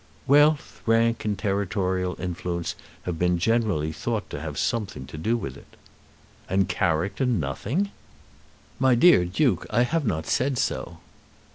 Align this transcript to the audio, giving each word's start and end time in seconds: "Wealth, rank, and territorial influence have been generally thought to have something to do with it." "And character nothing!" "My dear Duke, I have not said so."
"Wealth, 0.25 0.81
rank, 0.87 1.25
and 1.25 1.37
territorial 1.37 2.19
influence 2.19 2.73
have 3.03 3.19
been 3.19 3.37
generally 3.37 3.91
thought 3.91 4.31
to 4.31 4.39
have 4.39 4.57
something 4.57 5.05
to 5.05 5.15
do 5.15 5.37
with 5.37 5.55
it." 5.55 5.77
"And 6.49 6.67
character 6.67 7.23
nothing!" 7.23 7.91
"My 8.79 8.95
dear 8.95 9.25
Duke, 9.25 9.67
I 9.69 9.83
have 9.83 10.03
not 10.07 10.25
said 10.25 10.57
so." 10.57 10.97